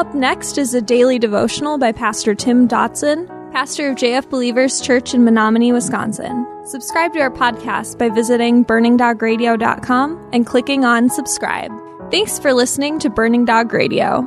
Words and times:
Up 0.00 0.14
next 0.14 0.56
is 0.56 0.72
a 0.72 0.80
daily 0.80 1.18
devotional 1.18 1.76
by 1.76 1.92
Pastor 1.92 2.34
Tim 2.34 2.66
Dotson, 2.66 3.28
pastor 3.52 3.90
of 3.90 3.96
JF 3.96 4.30
Believers 4.30 4.80
Church 4.80 5.12
in 5.12 5.24
Menominee, 5.24 5.72
Wisconsin. 5.72 6.46
Subscribe 6.64 7.12
to 7.12 7.20
our 7.20 7.30
podcast 7.30 7.98
by 7.98 8.08
visiting 8.08 8.64
burningdogradio.com 8.64 10.30
and 10.32 10.46
clicking 10.46 10.86
on 10.86 11.10
subscribe. 11.10 11.70
Thanks 12.10 12.38
for 12.38 12.54
listening 12.54 12.98
to 13.00 13.10
Burning 13.10 13.44
Dog 13.44 13.74
Radio. 13.74 14.22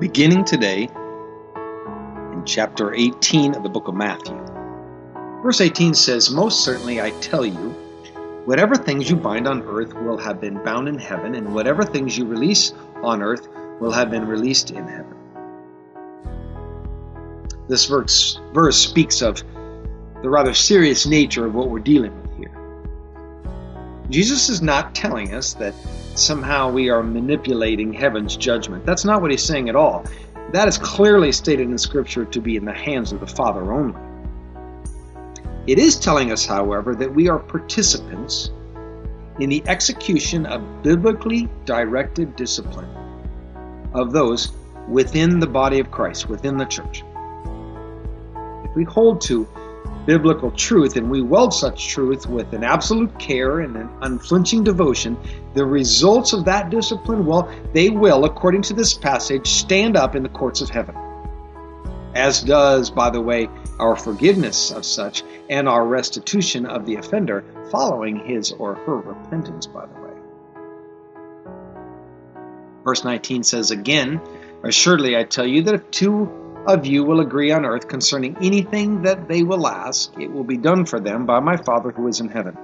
Beginning 0.00 0.44
today 0.44 0.88
in 2.32 2.42
chapter 2.44 2.92
18 2.92 3.54
of 3.54 3.62
the 3.62 3.68
book 3.68 3.86
of 3.86 3.94
Matthew. 3.94 4.36
Verse 5.44 5.60
18 5.60 5.94
says, 5.94 6.32
Most 6.32 6.64
certainly 6.64 7.00
I 7.00 7.10
tell 7.20 7.46
you, 7.46 7.76
whatever 8.46 8.76
things 8.76 9.10
you 9.10 9.16
bind 9.16 9.46
on 9.46 9.62
earth 9.62 9.92
will 9.92 10.16
have 10.16 10.40
been 10.40 10.62
bound 10.62 10.88
in 10.88 10.98
heaven, 10.98 11.34
and 11.34 11.52
whatever 11.54 11.82
things 11.82 12.16
you 12.16 12.24
release 12.24 12.72
on 13.02 13.22
earth 13.22 13.48
will 13.80 13.90
have 13.90 14.10
been 14.10 14.26
released 14.26 14.70
in 14.70 14.86
heaven. 14.86 15.14
This 17.68 17.86
verse, 17.86 18.40
verse 18.54 18.78
speaks 18.78 19.20
of 19.20 19.42
the 20.22 20.30
rather 20.30 20.54
serious 20.54 21.06
nature 21.06 21.44
of 21.44 21.54
what 21.54 21.68
we're 21.68 21.80
dealing 21.80 22.12
with 22.22 22.36
here. 22.38 22.52
Jesus 24.08 24.48
is 24.48 24.62
not 24.62 24.94
telling 24.94 25.34
us 25.34 25.54
that 25.54 25.74
somehow 26.14 26.70
we 26.70 26.88
are 26.88 27.02
manipulating 27.02 27.92
heaven's 27.92 28.36
judgment. 28.36 28.86
That's 28.86 29.04
not 29.04 29.20
what 29.20 29.32
he's 29.32 29.42
saying 29.42 29.68
at 29.68 29.74
all. 29.74 30.04
That 30.52 30.68
is 30.68 30.78
clearly 30.78 31.32
stated 31.32 31.68
in 31.68 31.76
Scripture 31.76 32.24
to 32.24 32.40
be 32.40 32.56
in 32.56 32.64
the 32.64 32.72
hands 32.72 33.10
of 33.10 33.18
the 33.18 33.26
Father 33.26 33.72
only. 33.72 34.00
It 35.66 35.80
is 35.80 35.98
telling 35.98 36.30
us, 36.30 36.46
however, 36.46 36.94
that 36.94 37.12
we 37.12 37.28
are 37.28 37.40
participants 37.40 38.50
in 39.40 39.50
the 39.50 39.62
execution 39.66 40.46
of 40.46 40.82
biblically 40.82 41.48
directed 41.64 42.36
discipline 42.36 42.88
of 43.92 44.12
those 44.12 44.52
within 44.88 45.40
the 45.40 45.46
body 45.46 45.80
of 45.80 45.90
Christ, 45.90 46.28
within 46.28 46.56
the 46.56 46.64
church. 46.66 47.02
If 48.64 48.76
we 48.76 48.84
hold 48.84 49.20
to 49.22 49.48
biblical 50.06 50.52
truth 50.52 50.96
and 50.96 51.10
we 51.10 51.20
weld 51.20 51.52
such 51.52 51.88
truth 51.88 52.26
with 52.26 52.52
an 52.52 52.62
absolute 52.62 53.18
care 53.18 53.60
and 53.60 53.76
an 53.76 53.90
unflinching 54.02 54.62
devotion, 54.62 55.18
the 55.54 55.66
results 55.66 56.32
of 56.32 56.44
that 56.44 56.70
discipline, 56.70 57.26
well, 57.26 57.50
they 57.74 57.90
will, 57.90 58.24
according 58.24 58.62
to 58.62 58.74
this 58.74 58.94
passage, 58.94 59.48
stand 59.48 59.96
up 59.96 60.14
in 60.14 60.22
the 60.22 60.28
courts 60.28 60.60
of 60.60 60.70
heaven. 60.70 60.94
As 62.14 62.40
does, 62.40 62.88
by 62.88 63.10
the 63.10 63.20
way, 63.20 63.48
our 63.78 63.96
forgiveness 63.96 64.70
of 64.70 64.84
such 64.84 65.22
and 65.48 65.68
our 65.68 65.86
restitution 65.86 66.66
of 66.66 66.86
the 66.86 66.96
offender 66.96 67.44
following 67.70 68.18
his 68.26 68.52
or 68.52 68.74
her 68.74 68.96
repentance, 68.96 69.66
by 69.66 69.86
the 69.86 70.00
way. 70.00 70.10
Verse 72.84 73.04
19 73.04 73.42
says 73.42 73.70
again, 73.70 74.20
Assuredly 74.62 75.16
I 75.16 75.24
tell 75.24 75.46
you 75.46 75.62
that 75.62 75.74
if 75.74 75.90
two 75.90 76.30
of 76.66 76.86
you 76.86 77.04
will 77.04 77.20
agree 77.20 77.52
on 77.52 77.64
earth 77.64 77.88
concerning 77.88 78.36
anything 78.40 79.02
that 79.02 79.28
they 79.28 79.42
will 79.42 79.66
ask, 79.66 80.12
it 80.18 80.30
will 80.30 80.44
be 80.44 80.56
done 80.56 80.84
for 80.84 80.98
them 80.98 81.26
by 81.26 81.40
my 81.40 81.56
Father 81.56 81.90
who 81.90 82.08
is 82.08 82.20
in 82.20 82.28
heaven. 82.28 82.56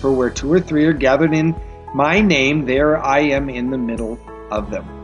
For 0.00 0.12
where 0.12 0.30
two 0.30 0.52
or 0.52 0.60
three 0.60 0.84
are 0.86 0.92
gathered 0.92 1.34
in 1.34 1.54
my 1.94 2.20
name, 2.20 2.66
there 2.66 2.96
I 2.96 3.20
am 3.20 3.48
in 3.48 3.70
the 3.70 3.78
middle 3.78 4.18
of 4.50 4.70
them. 4.70 4.97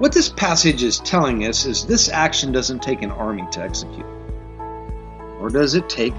What 0.00 0.12
this 0.12 0.30
passage 0.30 0.82
is 0.82 0.98
telling 0.98 1.44
us 1.44 1.66
is 1.66 1.84
this 1.84 2.08
action 2.08 2.52
doesn't 2.52 2.82
take 2.82 3.02
an 3.02 3.10
army 3.10 3.46
to 3.50 3.60
execute. 3.60 4.06
Or 5.38 5.50
does 5.50 5.74
it 5.74 5.90
take 5.90 6.14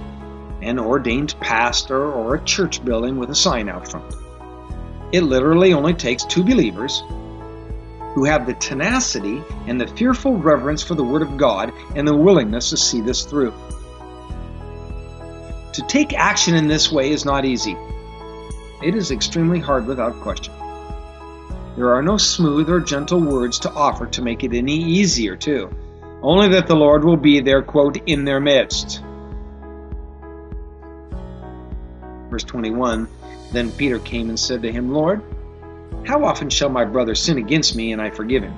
an 0.61 0.77
ordained 0.77 1.33
pastor 1.39 1.99
or 1.99 2.35
a 2.35 2.43
church 2.43 2.85
building 2.85 3.17
with 3.17 3.31
a 3.31 3.35
sign 3.35 3.69
out 3.69 3.89
front? 3.89 4.13
It 5.11 5.21
literally 5.21 5.73
only 5.73 5.95
takes 5.95 6.23
two 6.23 6.43
believers 6.43 7.01
who 8.13 8.25
have 8.25 8.45
the 8.45 8.53
tenacity 8.53 9.41
and 9.65 9.81
the 9.81 9.87
fearful 9.87 10.37
reverence 10.37 10.83
for 10.83 10.93
the 10.93 11.03
Word 11.03 11.23
of 11.23 11.37
God 11.37 11.73
and 11.95 12.07
the 12.07 12.15
willingness 12.15 12.69
to 12.69 12.77
see 12.77 13.01
this 13.01 13.23
through. 13.25 13.51
To 15.73 15.81
take 15.87 16.13
action 16.13 16.53
in 16.53 16.67
this 16.67 16.91
way 16.91 17.09
is 17.09 17.25
not 17.25 17.45
easy. 17.45 17.75
It 18.83 18.93
is 18.93 19.09
extremely 19.09 19.59
hard 19.59 19.87
without 19.87 20.21
question. 20.21 20.53
There 21.75 21.93
are 21.93 22.01
no 22.01 22.17
smooth 22.17 22.69
or 22.69 22.81
gentle 22.81 23.21
words 23.21 23.59
to 23.59 23.71
offer 23.71 24.05
to 24.07 24.21
make 24.21 24.43
it 24.43 24.53
any 24.53 24.75
easier, 24.75 25.35
too. 25.35 25.69
Only 26.21 26.49
that 26.49 26.67
the 26.67 26.75
Lord 26.75 27.03
will 27.03 27.17
be 27.17 27.39
there, 27.39 27.61
quote, 27.61 27.97
in 28.05 28.25
their 28.25 28.39
midst. 28.39 29.01
Verse 32.29 32.43
21 32.43 33.07
Then 33.51 33.71
Peter 33.71 33.99
came 33.99 34.29
and 34.29 34.39
said 34.39 34.61
to 34.63 34.71
him, 34.71 34.91
Lord, 34.93 35.23
how 36.05 36.25
often 36.25 36.49
shall 36.49 36.69
my 36.69 36.85
brother 36.85 37.15
sin 37.15 37.37
against 37.37 37.75
me 37.75 37.93
and 37.93 38.01
I 38.01 38.09
forgive 38.09 38.43
him? 38.43 38.53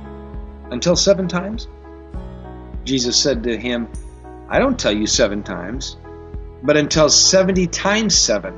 Until 0.71 0.95
seven 0.95 1.27
times? 1.27 1.67
Jesus 2.83 3.21
said 3.21 3.43
to 3.43 3.57
him, 3.57 3.87
I 4.49 4.59
don't 4.59 4.79
tell 4.79 4.95
you 4.95 5.07
seven 5.07 5.43
times, 5.43 5.97
but 6.63 6.77
until 6.77 7.09
seventy 7.09 7.67
times 7.67 8.15
seven. 8.15 8.53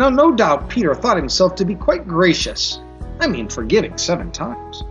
Now, 0.00 0.08
no 0.08 0.32
doubt 0.32 0.70
Peter 0.70 0.94
thought 0.94 1.18
himself 1.18 1.56
to 1.56 1.66
be 1.66 1.74
quite 1.74 2.08
gracious. 2.08 2.80
I 3.20 3.26
mean, 3.26 3.50
forgiving 3.50 3.98
seven 3.98 4.32
times. 4.32 4.82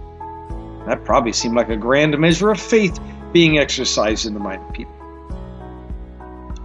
That 0.86 1.03
probably 1.03 1.34
seemed 1.34 1.56
like 1.56 1.70
a 1.70 1.75
grand 1.75 2.16
measure 2.20 2.52
of 2.52 2.59
faith 2.62 3.00
being 3.34 3.58
exercised 3.58 4.28
in 4.28 4.36
the 4.36 4.40
mind 4.40 4.62
of 4.62 4.72
Peter. 4.72 4.92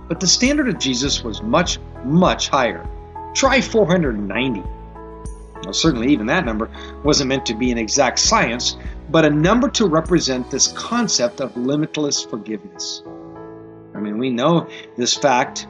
But 0.08 0.20
the 0.20 0.26
standard 0.26 0.68
of 0.68 0.78
Jesus 0.78 1.24
was 1.24 1.40
much, 1.40 1.78
much 2.04 2.50
higher. 2.50 2.86
Try 3.32 3.62
490. 3.62 4.60
Well, 4.60 5.72
certainly, 5.72 6.12
even 6.12 6.26
that 6.26 6.44
number 6.44 6.70
wasn't 7.02 7.30
meant 7.30 7.46
to 7.46 7.54
be 7.54 7.72
an 7.72 7.78
exact 7.78 8.18
science, 8.18 8.76
but 9.08 9.24
a 9.24 9.30
number 9.30 9.70
to 9.70 9.86
represent 9.86 10.50
this 10.50 10.68
concept 10.68 11.40
of 11.40 11.56
limitless 11.56 12.22
forgiveness. 12.22 13.02
I 13.94 14.00
mean, 14.00 14.18
we 14.18 14.28
know 14.28 14.68
this 14.98 15.16
fact 15.16 15.66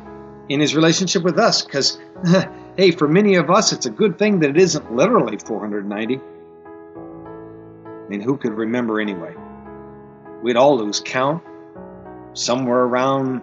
in 0.48 0.60
his 0.60 0.74
relationship 0.74 1.22
with 1.22 1.38
us 1.38 1.62
because, 1.62 2.00
hey, 2.76 2.90
for 2.90 3.06
many 3.06 3.36
of 3.36 3.50
us, 3.50 3.72
it's 3.72 3.86
a 3.86 3.90
good 3.90 4.18
thing 4.18 4.40
that 4.40 4.50
it 4.50 4.56
isn't 4.56 4.94
literally 4.94 5.38
490. 5.38 6.16
I 6.16 8.08
mean, 8.08 8.20
who 8.20 8.36
could 8.36 8.52
remember 8.52 9.00
anyway? 9.00 9.34
We'd 10.42 10.56
all 10.56 10.78
lose 10.78 11.00
count 11.04 11.42
somewhere 12.34 12.80
around 12.80 13.42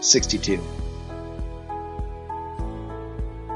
62. 0.00 0.60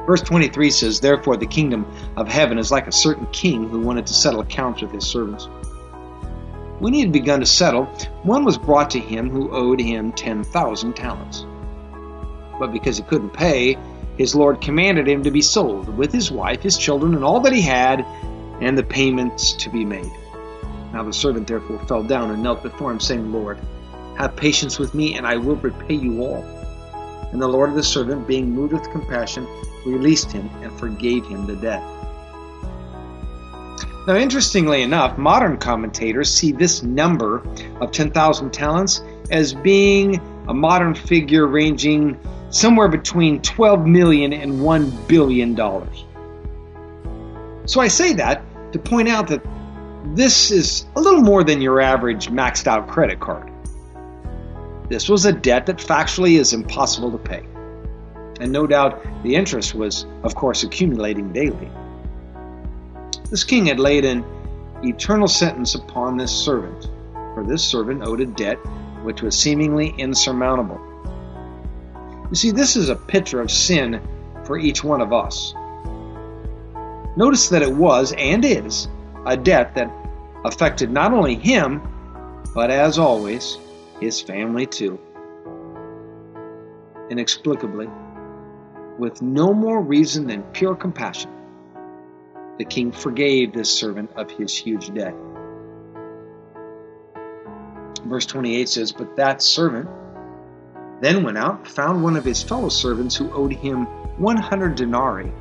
Verse 0.07 0.21
23 0.23 0.71
says, 0.71 0.99
Therefore 0.99 1.37
the 1.37 1.47
kingdom 1.47 1.87
of 2.17 2.27
heaven 2.27 2.59
is 2.59 2.73
like 2.73 2.89
a 2.89 2.93
certain 2.93 3.27
king 3.27 3.69
who 3.69 3.81
wanted 3.81 4.07
to 4.09 4.15
settle 4.15 4.41
accounts 4.41 4.83
with 4.83 4.91
his 4.91 5.07
servants. 5.07 5.49
When 6.81 6.93
he 6.93 7.01
had 7.01 7.13
begun 7.13 7.39
to 7.41 7.47
settle, 7.47 7.85
one 8.25 8.45
was 8.45 8.59
brought 8.59 8.91
to 8.91 8.99
him 8.99 9.31
who 9.31 9.53
owed 9.53 9.81
him 9.81 10.11
10,000 10.11 10.97
talents. 10.97 11.47
But 12.59 12.73
because 12.73 12.97
he 12.97 13.05
couldn't 13.05 13.31
pay, 13.31 13.79
his 14.17 14.35
lord 14.35 14.61
commanded 14.61 15.09
him 15.09 15.23
to 15.23 15.31
be 15.31 15.43
sold, 15.43 15.89
with 15.97 16.13
his 16.13 16.31
wife, 16.31 16.63
his 16.63 16.77
children, 16.77 17.15
and 17.15 17.25
all 17.25 17.41
that 17.41 17.53
he 17.53 17.63
had, 17.63 18.05
and 18.61 18.77
the 18.77 18.83
payments 18.83 19.53
to 19.55 19.71
be 19.71 19.85
made. 19.85 20.11
Now 20.93 21.03
the 21.03 21.13
servant 21.13 21.47
therefore 21.47 21.79
fell 21.87 22.03
down 22.03 22.31
and 22.31 22.43
knelt 22.43 22.63
before 22.63 22.93
him, 22.93 23.01
saying, 23.01 23.33
Lord, 23.33 23.59
have 24.19 24.37
patience 24.37 24.79
with 24.79 24.95
me, 24.95 25.15
and 25.15 25.27
I 25.27 25.37
will 25.37 25.57
repay 25.57 25.95
you 25.95 26.23
all. 26.23 26.45
And 27.33 27.41
the 27.41 27.49
Lord 27.49 27.71
of 27.71 27.77
the 27.77 27.83
servant, 27.83 28.27
being 28.27 28.51
moved 28.51 28.75
with 28.75 28.91
compassion, 28.91 29.47
released 29.87 30.31
him 30.31 30.51
and 30.63 30.71
forgave 30.79 31.27
him 31.27 31.47
the 31.47 31.57
debt. 31.57 31.83
Now, 34.07 34.17
interestingly 34.17 34.83
enough, 34.83 35.17
modern 35.17 35.57
commentators 35.57 36.33
see 36.33 36.53
this 36.53 36.83
number 36.83 37.43
of 37.81 37.93
10,000 37.93 38.53
talents 38.53 39.01
as 39.31 39.55
being 39.55 40.21
a 40.49 40.53
modern 40.53 40.95
figure 40.95 41.47
ranging 41.47 42.19
somewhere 42.53 42.89
between 42.89 43.41
12 43.41 43.87
million 43.87 44.33
and 44.33 44.63
1 44.63 45.07
billion 45.09 45.55
dollars. 45.55 46.05
So 47.65 47.81
I 47.81 47.89
say 47.89 48.13
that 48.15 48.45
to 48.73 48.79
point 48.79 49.09
out 49.09 49.29
that 49.29 49.43
this 50.15 50.51
is 50.51 50.85
a 50.95 51.01
little 51.01 51.23
more 51.23 51.43
than 51.43 51.61
your 51.61 51.81
average 51.81 52.29
maxed 52.29 52.67
out 52.67 52.89
credit 52.89 53.21
card. 53.21 53.51
This 54.89 55.09
was 55.09 55.25
a 55.25 55.33
debt 55.33 55.67
that 55.67 55.79
factually 55.79 56.39
is 56.39 56.53
impossible 56.53 57.11
to 57.13 57.19
pay. 57.19 57.43
And 58.41 58.53
no 58.53 58.67
doubt 58.67 59.03
the 59.23 59.35
interest 59.35 59.75
was, 59.75 60.05
of 60.23 60.35
course, 60.35 60.63
accumulating 60.63 61.33
daily. 61.33 61.71
This 63.31 63.45
king 63.45 63.67
had 63.67 63.81
laid 63.81 64.05
an 64.05 64.25
eternal 64.83 65.29
sentence 65.29 65.75
upon 65.75 66.19
this 66.19 66.33
servant, 66.33 66.91
for 67.35 67.45
this 67.47 67.65
servant 67.65 68.03
owed 68.03 68.21
a 68.21 68.27
debt 68.27 68.59
which 69.05 69.23
was 69.23 69.39
seemingly 69.39 69.95
insurmountable. 69.97 70.92
You 72.33 72.37
see, 72.37 72.51
this 72.51 72.77
is 72.77 72.89
a 72.89 72.97
picture 72.97 73.43
of 73.43 73.51
sin 73.51 74.01
for 74.45 74.57
each 74.57 74.83
one 74.83 75.03
of 75.03 75.13
us. 75.13 75.53
Notice 77.15 77.51
that 77.51 77.61
it 77.61 77.71
was 77.71 78.15
and 78.17 78.43
is 78.43 78.89
a 79.27 79.37
debt 79.37 79.75
that 79.75 79.93
affected 80.43 80.91
not 80.91 81.13
only 81.13 81.35
him, 81.35 81.83
but 82.55 82.71
as 82.71 82.99
always, 82.99 83.59
his 84.01 84.23
family 84.23 84.65
too. 84.65 84.99
Inexplicably, 87.11 87.91
with 88.99 89.21
no 89.21 89.53
more 89.53 89.83
reason 89.83 90.27
than 90.27 90.43
pure 90.55 90.75
compassion, 90.75 91.31
the 92.57 92.65
king 92.65 92.93
forgave 92.93 93.53
this 93.53 93.69
servant 93.69 94.11
of 94.17 94.31
his 94.31 94.57
huge 94.57 94.95
debt. 94.95 95.15
Verse 98.07 98.25
28 98.25 98.71
says, 98.71 98.91
But 98.91 99.17
that 99.17 99.43
servant 99.43 99.91
then 101.03 101.25
went 101.25 101.37
out, 101.37 101.67
found 101.67 102.01
one 102.01 102.17
of 102.17 102.25
his 102.25 102.45
fellow 102.45 102.69
servants 102.69 103.17
who 103.17 103.31
owed 103.33 103.53
him 103.53 103.87
100 104.19 104.77
denarii. 104.77 105.33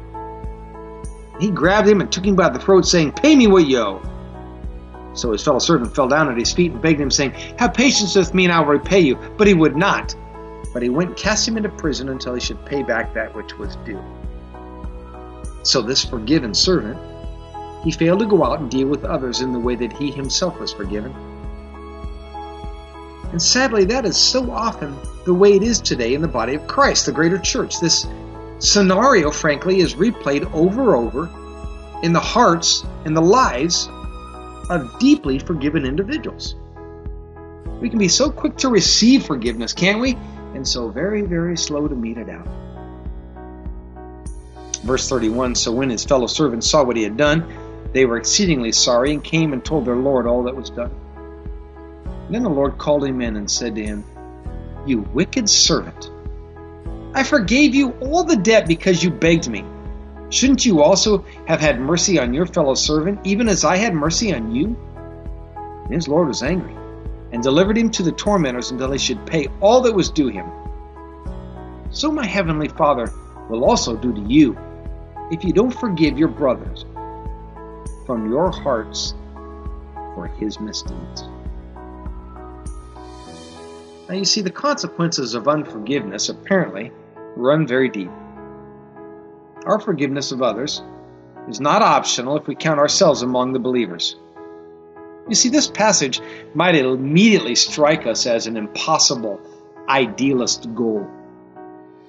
He 1.39 1.51
grabbed 1.51 1.87
him 1.87 2.01
and 2.01 2.11
took 2.11 2.25
him 2.25 2.35
by 2.35 2.49
the 2.49 2.57
throat, 2.57 2.85
saying, 2.85 3.11
Pay 3.11 3.35
me 3.35 3.45
what 3.45 3.67
you 3.67 3.77
owe. 3.77 4.01
So 5.13 5.31
his 5.31 5.43
fellow 5.43 5.59
servant 5.59 5.95
fell 5.95 6.07
down 6.07 6.31
at 6.31 6.37
his 6.37 6.51
feet 6.51 6.71
and 6.71 6.81
begged 6.81 6.99
him, 6.99 7.11
saying, 7.11 7.33
Have 7.59 7.75
patience 7.75 8.15
with 8.15 8.33
me, 8.33 8.45
and 8.45 8.53
I 8.53 8.59
will 8.59 8.69
repay 8.69 9.01
you. 9.01 9.17
But 9.37 9.45
he 9.45 9.53
would 9.53 9.75
not. 9.75 10.15
But 10.73 10.81
he 10.81 10.89
went 10.89 11.09
and 11.11 11.17
cast 11.17 11.47
him 11.47 11.57
into 11.57 11.69
prison 11.69 12.09
until 12.09 12.33
he 12.33 12.39
should 12.39 12.65
pay 12.65 12.81
back 12.81 13.13
that 13.13 13.35
which 13.35 13.57
was 13.59 13.75
due. 13.85 14.01
So 15.61 15.83
this 15.83 16.03
forgiven 16.03 16.55
servant, 16.55 16.97
he 17.83 17.91
failed 17.91 18.19
to 18.19 18.25
go 18.25 18.43
out 18.43 18.61
and 18.61 18.71
deal 18.71 18.87
with 18.87 19.03
others 19.03 19.41
in 19.41 19.51
the 19.53 19.59
way 19.59 19.75
that 19.75 19.93
he 19.93 20.09
himself 20.09 20.59
was 20.59 20.73
forgiven. 20.73 21.13
And 23.31 23.41
sadly, 23.41 23.85
that 23.85 24.05
is 24.05 24.17
so 24.17 24.51
often 24.51 24.97
the 25.25 25.33
way 25.33 25.53
it 25.53 25.63
is 25.63 25.79
today 25.79 26.13
in 26.13 26.21
the 26.21 26.27
body 26.27 26.55
of 26.55 26.67
Christ, 26.67 27.05
the 27.05 27.11
greater 27.11 27.37
church. 27.37 27.79
This 27.79 28.05
scenario, 28.59 29.31
frankly, 29.31 29.79
is 29.79 29.95
replayed 29.95 30.51
over 30.53 30.95
and 30.95 31.15
over 31.15 31.29
in 32.03 32.13
the 32.13 32.19
hearts 32.19 32.83
and 33.05 33.15
the 33.15 33.21
lives 33.21 33.89
of 34.69 34.99
deeply 34.99 35.39
forgiven 35.39 35.85
individuals. 35.85 36.55
We 37.79 37.89
can 37.89 37.99
be 37.99 38.09
so 38.09 38.29
quick 38.29 38.57
to 38.57 38.69
receive 38.69 39.25
forgiveness, 39.25 39.73
can't 39.73 39.99
we? 39.99 40.17
And 40.53 40.67
so 40.67 40.89
very, 40.89 41.21
very 41.21 41.57
slow 41.57 41.87
to 41.87 41.95
mete 41.95 42.17
it 42.17 42.29
out. 42.29 42.47
Verse 44.83 45.07
31 45.07 45.55
So 45.55 45.71
when 45.71 45.89
his 45.89 46.03
fellow 46.03 46.27
servants 46.27 46.69
saw 46.69 46.83
what 46.83 46.97
he 46.97 47.03
had 47.03 47.17
done, 47.17 47.45
they 47.93 48.05
were 48.05 48.17
exceedingly 48.17 48.71
sorry 48.71 49.13
and 49.13 49.23
came 49.23 49.53
and 49.53 49.63
told 49.63 49.85
their 49.85 49.95
Lord 49.95 50.27
all 50.27 50.43
that 50.43 50.55
was 50.55 50.69
done. 50.69 50.91
Then 52.31 52.43
the 52.43 52.49
Lord 52.49 52.77
called 52.77 53.03
him 53.03 53.21
in 53.21 53.35
and 53.35 53.51
said 53.51 53.75
to 53.75 53.85
him, 53.85 54.05
You 54.85 55.01
wicked 55.13 55.49
servant, 55.49 56.09
I 57.13 57.23
forgave 57.23 57.75
you 57.75 57.91
all 57.99 58.23
the 58.23 58.37
debt 58.37 58.67
because 58.67 59.03
you 59.03 59.11
begged 59.11 59.49
me. 59.49 59.65
Shouldn't 60.29 60.65
you 60.65 60.81
also 60.81 61.25
have 61.45 61.59
had 61.59 61.81
mercy 61.81 62.17
on 62.17 62.33
your 62.33 62.45
fellow 62.45 62.73
servant, 62.73 63.19
even 63.25 63.49
as 63.49 63.65
I 63.65 63.75
had 63.75 63.93
mercy 63.93 64.33
on 64.33 64.55
you? 64.55 64.77
And 65.83 65.93
his 65.93 66.07
Lord 66.07 66.29
was 66.29 66.41
angry, 66.41 66.73
and 67.33 67.43
delivered 67.43 67.77
him 67.77 67.89
to 67.91 68.03
the 68.03 68.13
tormentors 68.13 68.71
until 68.71 68.93
he 68.93 68.97
should 68.97 69.27
pay 69.27 69.49
all 69.59 69.81
that 69.81 69.93
was 69.93 70.09
due 70.09 70.29
him. 70.29 70.49
So 71.89 72.13
my 72.13 72.25
heavenly 72.25 72.69
Father 72.69 73.11
will 73.49 73.65
also 73.65 73.97
do 73.97 74.13
to 74.13 74.21
you, 74.21 74.57
if 75.31 75.43
you 75.43 75.51
don't 75.51 75.77
forgive 75.77 76.17
your 76.17 76.29
brothers 76.29 76.85
from 78.05 78.31
your 78.31 78.51
hearts 78.51 79.15
for 80.15 80.27
his 80.27 80.61
misdeeds. 80.61 81.30
Now 84.11 84.17
you 84.17 84.25
see, 84.25 84.41
the 84.41 84.51
consequences 84.51 85.35
of 85.35 85.47
unforgiveness 85.47 86.27
apparently 86.27 86.91
run 87.37 87.65
very 87.65 87.87
deep. 87.87 88.11
Our 89.65 89.79
forgiveness 89.79 90.33
of 90.33 90.41
others 90.41 90.81
is 91.47 91.61
not 91.61 91.81
optional 91.81 92.35
if 92.35 92.45
we 92.45 92.53
count 92.55 92.77
ourselves 92.77 93.21
among 93.21 93.53
the 93.53 93.59
believers. 93.59 94.17
You 95.29 95.35
see, 95.35 95.47
this 95.47 95.69
passage 95.69 96.19
might 96.53 96.75
immediately 96.75 97.55
strike 97.55 98.05
us 98.05 98.25
as 98.25 98.47
an 98.47 98.57
impossible, 98.57 99.39
idealist 99.87 100.75
goal. 100.75 101.07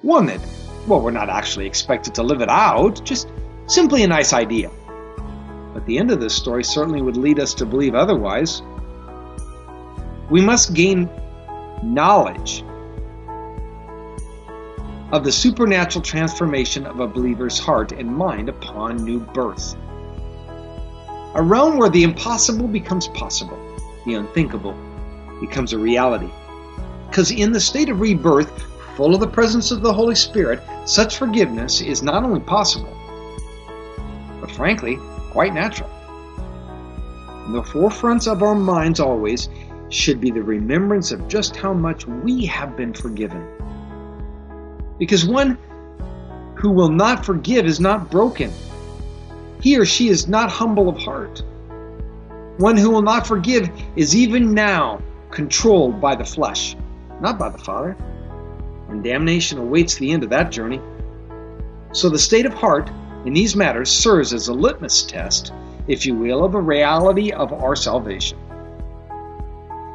One 0.01 0.25
that, 0.25 0.41
well, 0.85 0.99
we're 0.99 1.11
not 1.11 1.29
actually 1.29 1.67
expected 1.67 2.15
to 2.15 2.23
live 2.23 2.41
it 2.41 2.49
out, 2.49 3.05
just 3.05 3.29
simply 3.67 4.03
a 4.03 4.07
nice 4.07 4.33
idea. 4.33 4.71
But 5.73 5.85
the 5.85 5.99
end 5.99 6.11
of 6.11 6.19
this 6.19 6.35
story 6.35 6.65
certainly 6.65 7.01
would 7.01 7.15
lead 7.15 7.39
us 7.39 7.53
to 7.53 7.65
believe 7.65 7.95
otherwise. 7.95 8.61
We 10.29 10.41
must 10.41 10.73
gain 10.73 11.09
knowledge 11.83 12.63
of 15.11 15.23
the 15.23 15.31
supernatural 15.31 16.01
transformation 16.01 16.85
of 16.87 16.99
a 16.99 17.07
believer's 17.07 17.59
heart 17.59 17.91
and 17.91 18.15
mind 18.15 18.49
upon 18.49 18.97
new 18.97 19.19
birth. 19.19 19.75
A 21.35 21.41
realm 21.41 21.77
where 21.77 21.89
the 21.89 22.03
impossible 22.03 22.67
becomes 22.67 23.07
possible, 23.09 23.59
the 24.05 24.15
unthinkable 24.15 24.75
becomes 25.39 25.73
a 25.73 25.77
reality. 25.77 26.31
Because 27.07 27.29
in 27.29 27.51
the 27.51 27.59
state 27.59 27.89
of 27.89 27.99
rebirth, 27.99 28.63
full 28.95 29.13
of 29.13 29.19
the 29.19 29.27
presence 29.27 29.69
of 29.71 29.81
the 29.81 29.93
Holy 29.93 30.15
Spirit, 30.15 30.61
such 30.85 31.17
forgiveness 31.17 31.81
is 31.81 32.01
not 32.01 32.23
only 32.23 32.39
possible, 32.39 32.95
but 34.39 34.49
frankly, 34.49 34.97
quite 35.31 35.53
natural. 35.53 35.89
In 37.45 37.53
the 37.53 37.61
forefronts 37.61 38.31
of 38.31 38.41
our 38.41 38.55
minds 38.55 38.99
always 38.99 39.49
should 39.93 40.19
be 40.19 40.31
the 40.31 40.43
remembrance 40.43 41.11
of 41.11 41.27
just 41.27 41.55
how 41.55 41.73
much 41.73 42.07
we 42.07 42.45
have 42.45 42.75
been 42.75 42.93
forgiven 42.93 43.47
because 44.99 45.25
one 45.25 45.57
who 46.55 46.69
will 46.69 46.89
not 46.89 47.25
forgive 47.25 47.65
is 47.65 47.79
not 47.79 48.09
broken. 48.09 48.51
He 49.59 49.77
or 49.77 49.85
she 49.85 50.09
is 50.09 50.27
not 50.27 50.49
humble 50.49 50.89
of 50.89 50.97
heart. 50.97 51.43
One 52.57 52.77
who 52.77 52.91
will 52.91 53.01
not 53.01 53.25
forgive 53.25 53.69
is 53.95 54.15
even 54.15 54.53
now 54.53 55.01
controlled 55.31 55.99
by 55.99 56.15
the 56.15 56.25
flesh, 56.25 56.75
not 57.19 57.39
by 57.39 57.49
the 57.49 57.57
Father. 57.57 57.97
And 58.89 59.03
damnation 59.03 59.57
awaits 59.57 59.95
the 59.95 60.11
end 60.11 60.23
of 60.23 60.29
that 60.29 60.51
journey. 60.51 60.79
So 61.91 62.09
the 62.09 62.19
state 62.19 62.45
of 62.45 62.53
heart 62.53 62.89
in 63.25 63.33
these 63.33 63.55
matters 63.55 63.89
serves 63.89 64.33
as 64.33 64.47
a 64.47 64.53
litmus 64.53 65.03
test, 65.03 65.51
if 65.87 66.05
you 66.05 66.15
will, 66.15 66.45
of 66.45 66.51
the 66.51 66.59
reality 66.59 67.31
of 67.31 67.51
our 67.51 67.75
salvation. 67.75 68.37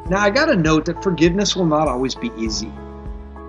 Now, 0.09 0.21
I 0.21 0.31
got 0.31 0.45
to 0.45 0.55
note 0.55 0.85
that 0.85 1.03
forgiveness 1.03 1.55
will 1.55 1.67
not 1.67 1.87
always 1.87 2.15
be 2.15 2.31
easy. 2.35 2.71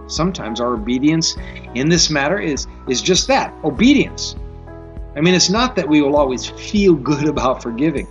Sometimes 0.09 0.61
our 0.61 0.75
obedience 0.75 1.35
in 1.75 1.89
this 1.89 2.11
matter 2.11 2.39
is, 2.39 2.67
is 2.87 3.01
just 3.01 3.29
that 3.29 3.55
obedience. 3.65 4.37
I 5.17 5.23
mean, 5.23 5.35
it's 5.35 5.49
not 5.49 5.77
that 5.77 5.89
we 5.89 6.03
will 6.03 6.17
always 6.17 6.47
feel 6.47 6.95
good 6.95 7.27
about 7.29 7.63
forgiving, 7.63 8.07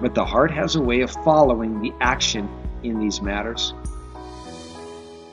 but 0.00 0.14
the 0.14 0.24
heart 0.24 0.50
has 0.50 0.76
a 0.76 0.80
way 0.80 1.02
of 1.02 1.10
following 1.10 1.82
the 1.82 1.92
action 2.00 2.48
in 2.82 3.00
these 3.00 3.20
matters. 3.20 3.74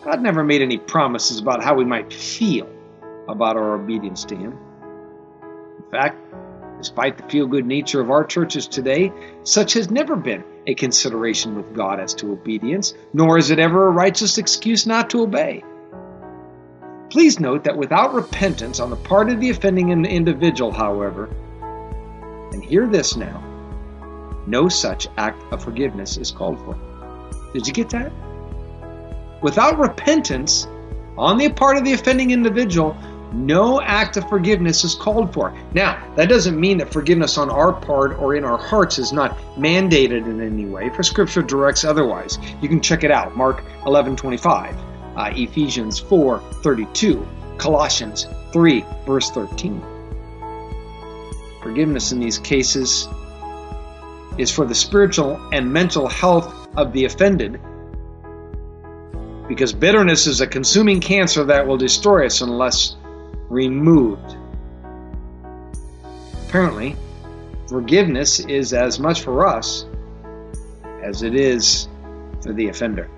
God 0.04 0.22
never 0.22 0.44
made 0.44 0.62
any 0.62 0.78
promises 0.78 1.40
about 1.40 1.64
how 1.64 1.76
we 1.76 1.86
might 1.86 2.12
feel 2.12 2.70
about 3.30 3.56
our 3.56 3.76
obedience 3.76 4.26
to 4.26 4.36
Him. 4.36 4.58
In 5.78 5.90
fact, 5.90 6.18
despite 6.80 7.18
the 7.18 7.24
feel 7.30 7.48
good 7.48 7.66
nature 7.66 8.02
of 8.02 8.12
our 8.12 8.26
churches 8.26 8.68
today, 8.68 9.14
such 9.44 9.74
has 9.74 9.90
never 9.90 10.16
been 10.18 10.44
a 10.68 10.76
consideration 10.76 11.56
with 11.56 11.76
God 11.76 12.00
as 12.00 12.14
to 12.16 12.32
obedience, 12.32 12.94
nor 13.14 13.38
is 13.38 13.52
it 13.52 13.60
ever 13.60 13.88
a 13.88 13.92
righteous 13.92 14.38
excuse 14.38 14.86
not 14.86 15.10
to 15.12 15.22
obey. 15.22 15.64
Please 17.10 17.40
note 17.40 17.66
that 17.66 17.78
without 17.78 18.14
repentance 18.14 18.80
on 18.80 18.90
the 18.90 18.96
part 18.96 19.30
of 19.30 19.40
the 19.40 19.50
offending 19.50 19.92
individual, 20.06 20.72
however, 20.72 21.30
and 22.52 22.64
hear 22.64 22.88
this 22.88 23.16
now, 23.16 23.44
no 24.48 24.68
such 24.70 25.08
act 25.18 25.42
of 25.54 25.64
forgiveness 25.64 26.18
is 26.18 26.32
called 26.32 26.60
for. 26.60 26.78
Did 27.54 27.68
you 27.68 27.74
get 27.74 27.90
that? 27.92 28.12
Without 29.42 29.78
repentance 29.78 30.68
on 31.18 31.38
the 31.38 31.50
part 31.50 31.78
of 31.78 31.84
the 31.84 31.94
offending 31.94 32.32
individual, 32.32 32.98
no 33.36 33.82
act 33.82 34.18
of 34.18 34.28
forgiveness 34.30 34.84
is 34.84 34.96
called 34.96 35.34
for. 35.34 35.56
Now, 35.74 36.02
that 36.16 36.30
doesn't 36.30 36.60
mean 36.60 36.78
that 36.80 36.92
forgiveness 36.92 37.38
on 37.38 37.50
our 37.50 37.74
part 37.74 38.18
or 38.20 38.36
in 38.36 38.44
our 38.44 38.58
hearts 38.58 38.98
is 38.98 39.12
not 39.12 39.38
mandated 39.58 40.26
in 40.26 40.42
any 40.42 40.66
way, 40.66 40.90
for 40.90 41.04
Scripture 41.04 41.42
directs 41.42 41.84
otherwise. 41.84 42.40
You 42.62 42.70
can 42.70 42.82
check 42.82 43.04
it 43.04 43.12
out, 43.12 43.36
Mark 43.36 43.64
11 43.86 44.16
25 44.16 44.76
uh, 45.16 45.32
Ephesians 45.36 46.00
4 46.00 46.40
32, 46.40 47.26
Colossians 47.58 48.28
3, 48.52 48.86
verse 49.06 49.30
13. 49.32 49.82
Forgiveness 51.62 52.12
in 52.12 52.20
these 52.20 52.38
cases 52.38 53.08
is 54.38 54.52
for 54.52 54.66
the 54.66 54.76
spiritual 54.76 55.40
and 55.52 55.72
mental 55.72 56.08
health 56.08 56.68
of 56.76 56.92
the 56.92 57.06
offended 57.06 57.60
because 59.48 59.74
bitterness 59.74 60.28
is 60.28 60.42
a 60.42 60.48
consuming 60.48 61.00
cancer 61.00 61.44
that 61.46 61.66
will 61.68 61.78
destroy 61.78 62.26
us 62.26 62.42
unless 62.42 62.96
removed. 63.50 64.38
Apparently, 66.48 66.96
forgiveness 67.68 68.40
is 68.40 68.74
as 68.74 69.00
much 69.00 69.22
for 69.22 69.46
us 69.46 69.86
as 71.04 71.22
it 71.22 71.36
is 71.36 71.88
for 72.42 72.54
the 72.54 72.68
offender. 72.68 73.10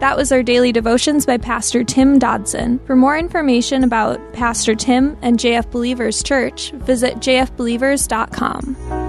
That 0.00 0.16
was 0.16 0.32
our 0.32 0.42
daily 0.42 0.72
devotions 0.72 1.24
by 1.26 1.38
Pastor 1.38 1.84
Tim 1.84 2.18
Dodson. 2.18 2.80
For 2.86 2.96
more 2.96 3.16
information 3.16 3.84
about 3.84 4.32
Pastor 4.32 4.74
Tim 4.74 5.16
and 5.22 5.38
JF 5.38 5.70
Believers 5.70 6.24
Church, 6.24 6.72
visit 6.72 7.14
jfbelievers.com. 7.18 9.01